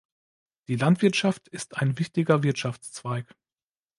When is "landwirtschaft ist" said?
0.77-1.77